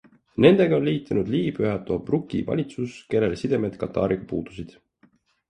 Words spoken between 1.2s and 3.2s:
Liibüa Tobruki valitsus,